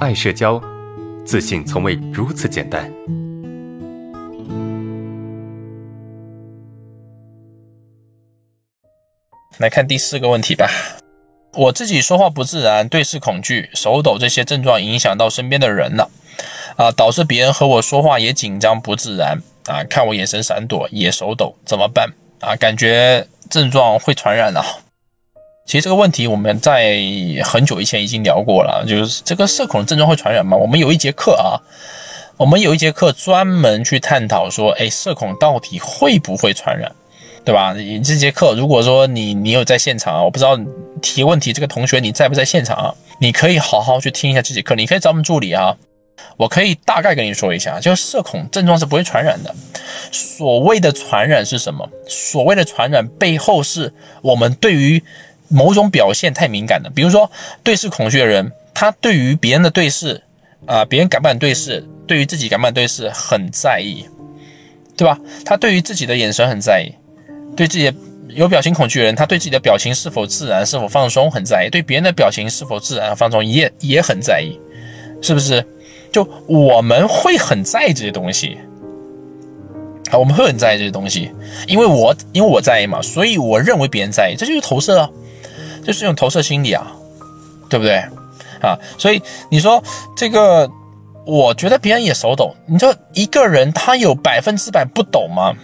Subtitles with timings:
[0.00, 0.58] 爱社交，
[1.26, 2.90] 自信从未如此简单。
[9.58, 10.70] 来看第四个问题吧。
[11.52, 16.10] 我自己说话不自然，对视恐惧、手抖这些症状影响到身边的人了，
[16.78, 19.36] 啊，导致别人和我说话也紧张不自然
[19.66, 22.10] 啊，看我眼神闪躲也手抖，怎么办
[22.40, 22.56] 啊？
[22.56, 24.64] 感觉症状会传染了。
[25.70, 26.98] 其实这个问题我们在
[27.44, 30.56] 很久以前已经聊过了，就是这个社恐症状会传染吗？
[30.56, 31.62] 我们有一节课啊，
[32.36, 36.90] 我们有一节课专门去探讨说，哎，社恐到底会不会传染？
[37.44, 37.72] 对吧？
[37.74, 40.58] 你这节课，如果说你你有在现场啊，我不知道
[41.00, 42.94] 提问题这个同学你在不在现场啊？
[43.20, 45.76] 你可以好好去听一下这节课，你可以找我们助理啊。
[46.36, 49.54] 我可以大概跟你说一下，就是社恐症状是不会传染的。
[50.10, 51.88] 所谓的传染是什么？
[52.08, 55.00] 所谓的传染背后是我们对于
[55.50, 56.90] 某种表现太敏感了。
[56.94, 57.30] 比如说
[57.62, 60.22] 对视恐惧的人，他对于别人的对视
[60.64, 64.06] 啊，别人敢不敢对视，对于自己敢不敢对视很在意，
[64.96, 65.18] 对吧？
[65.44, 66.94] 他对于自己的眼神很在意。
[67.56, 67.92] 对自己
[68.28, 74.58] 有表情恐惧的人，他对自己的表情是否自然、是否放松很在意；对别人的表情是否自然、放松也也很在意，
[75.20, 75.66] 是不是？
[76.12, 78.58] 就我们会很在意这些东西
[80.10, 81.30] 啊，我们会很在意这些东西，
[81.66, 85.10] 因为我因为我在意嘛，所以我认为别人在意，这就是投射啊，
[85.84, 86.86] 就是一种投射心理啊，
[87.68, 87.96] 对不对
[88.60, 88.78] 啊？
[88.98, 89.82] 所以你说
[90.16, 90.70] 这个，
[91.24, 95.54] 我觉得别人也手抖，你说一个人他有百分之百不抖吗？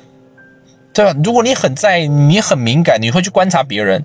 [0.92, 1.14] 对吧？
[1.22, 4.02] 如果你很在意，你很敏感，你会去观察别人，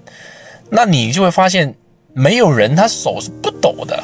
[0.69, 1.73] 那你就会发现，
[2.13, 4.03] 没有人他手是不抖的，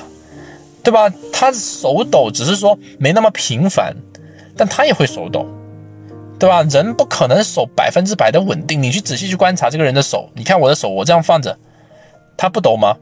[0.83, 1.11] 对吧？
[1.33, 3.93] 他手抖只是说没那么频繁，
[4.55, 5.45] 但他也会手抖，
[6.39, 6.63] 对吧？
[6.63, 8.81] 人不可能手百分之百的稳定。
[8.81, 11.57] 你去仔细去观察这个人的手，你看我的手，我这样放着，
[12.37, 12.95] 他不抖吗？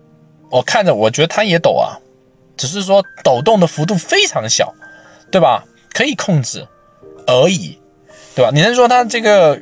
[0.50, 2.00] 我看着，我觉得他也抖啊，
[2.56, 4.74] 只是说抖动的幅度非常小，
[5.30, 5.66] 对吧？
[5.94, 6.66] 可以控制
[7.28, 7.78] 而已。
[8.36, 8.52] 对吧？
[8.54, 9.58] 你能说他这个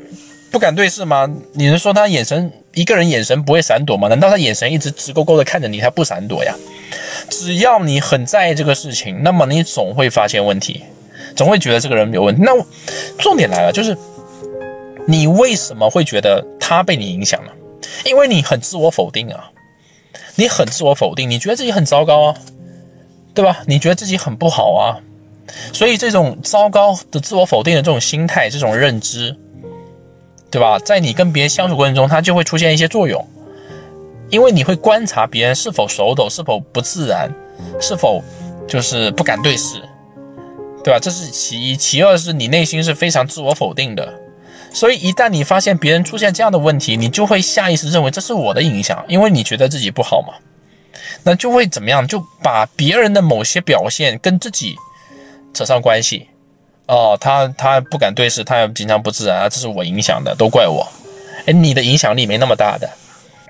[0.51, 1.29] 不敢对视吗？
[1.53, 4.07] 你能说他眼神一个人眼神不会闪躲吗？
[4.07, 6.56] 难道他眼神一直直勾勾的看着你，他不闪躲呀？
[7.29, 10.83] 只要你很在意这个事情，那么你总会发现问题，
[11.35, 12.41] 总会觉得这个人有问题。
[12.44, 12.51] 那
[13.19, 13.95] 重点来了，就是
[15.07, 17.51] 你为什么会觉得他被你影响了？
[18.06, 19.51] 因为你很自我否定啊，
[20.35, 22.35] 你很自我否定，你觉得自己很糟糕啊，
[23.33, 23.61] 对吧？
[23.67, 24.97] 你觉得自己很不好啊？
[25.73, 29.35] 所以这种糟糕的自我否定的这种心态、这种认知，
[30.49, 30.79] 对吧？
[30.79, 33.27] 在你跟别人相处过程中，它就会出现一些作用，
[34.29, 37.29] 因为你会观察别人是否手抖、是否不自然、
[37.79, 38.23] 是否
[38.67, 39.81] 就是不敢对视，
[40.83, 41.00] 对吧？
[41.00, 44.13] 这是其一，其二是你内心是非常自我否定的，
[44.73, 50.34] 所以一旦你发现别人出现这样的问题，你就会下意识认为这是我的影响，因为你觉得自己不好嘛，
[51.23, 52.07] 那就会怎么样？
[52.07, 54.75] 就把别人的某些表现跟自己。
[55.56, 56.28] 扯上关系，
[56.88, 60.91] 哦，他他不敢对视，他经常不自然啊，这是我影响的，都怪我。
[61.45, 62.89] 哎，你的影响力没那么大的，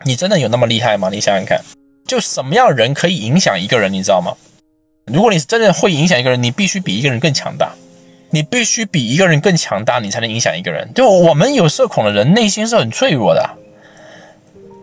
[0.04, 1.08] 你真的有那么厉害吗？
[1.10, 1.62] 你想想看，
[2.06, 4.36] 就什么样人可以影响一个人，你知道吗？
[5.06, 7.72] 如果你是真的会影响一个人，你必须比一个人更强大，
[8.34, 10.90] 你必须比一个人更强大，你才能影响一个人。
[10.96, 13.48] 就我们有社恐的人，内心是很脆弱的，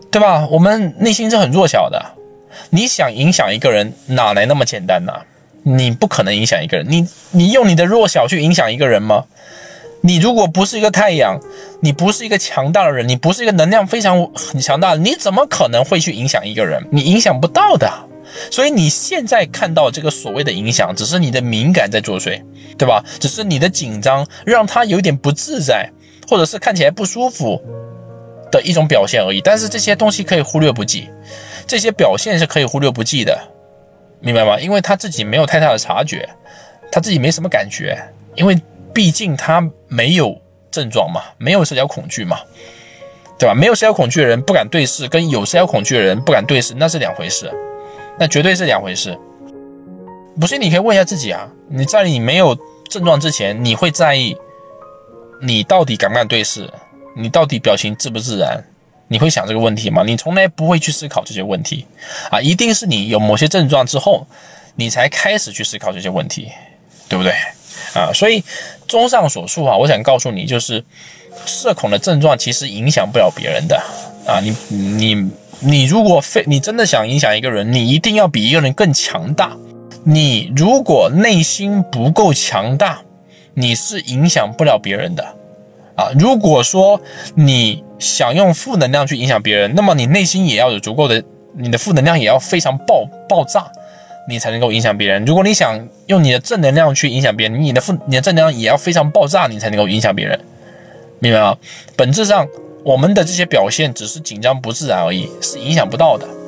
[0.09, 0.47] 对吧？
[0.49, 2.01] 我们内心是很弱小的，
[2.69, 5.11] 你想影响一个人，哪来那么简单呢？
[5.63, 9.25] 你不可能影响一个人，你你用你的弱小去影响一个人吗？
[10.03, 11.37] 你如果不是一个太阳，
[11.81, 16.81] 你不是一个强大的人，你不是一个能量非常很强大的，你怎么可能会去影响一个人？
[16.89, 17.91] 你影响不到的。
[18.49, 22.41] 所以你现在看到这个所谓的影响，只是你的敏感在作祟，
[22.77, 23.03] 对吧？
[23.19, 25.89] 只是你的紧张让他有点不自在，
[26.27, 27.61] 或者是看起来不舒服
[28.51, 29.41] 的一种表现而已。
[29.41, 31.09] 但是这些东西可以忽略不计，
[31.67, 33.37] 这些表现是可以忽略不计的。
[34.19, 34.59] 明白吗？
[34.59, 36.29] 因为他自己没有太大的察觉，
[36.91, 37.97] 他自己没什么感觉，
[38.35, 38.55] 因为
[38.93, 42.37] 毕竟他没有症状嘛，没有社交恐惧嘛，
[43.39, 43.55] 对吧？
[43.55, 47.51] 没有社交恐惧的人不敢对视，跟有社交恐惧的人不敢对视，那是两回事，
[48.21, 49.17] 那绝对是两回事。
[50.39, 52.55] 不信你可以问一下自己啊，你在你没有
[52.87, 54.37] 症状之前，你会在意
[55.41, 56.71] 你到底敢不敢对视，
[57.17, 58.63] 你到底表情自不自然？
[59.07, 60.03] 你会想这个问题吗？
[60.05, 61.87] 你从来不会去思考这些问题，
[62.29, 64.27] 啊，一定是你有某些症状之后，
[64.75, 66.47] 你才开始去思考这些问题，
[67.09, 67.33] 对不对？
[67.95, 68.43] 啊，所以
[68.87, 70.85] 综上所述啊，我想告诉你，就是
[71.47, 73.83] 社恐的症状其实影响不了别人的
[74.27, 74.39] 啊。
[74.39, 75.31] 你你
[75.63, 79.55] 你如果非你真的想影响一个人你一定要比一个人更强大。
[80.03, 83.01] 你如果内心不够强大
[83.53, 85.23] 你是影响不了别人的。
[85.95, 86.99] 啊如果说
[87.35, 91.23] 你想用负能量去影响别人那么你内心也要有足够的
[91.55, 93.71] 你的负能量也要非常爆爆炸
[94.27, 95.23] 你才能够影响别人。
[95.25, 100.39] 如果你想用你的正能量去影响别人你的负你的正能量也要非常爆炸你才能够影响别人。
[101.19, 101.55] 明白吗？
[101.95, 102.47] 本质上
[102.83, 106.40] 我们的这些表现只是紧张不自然而已是影响不到的。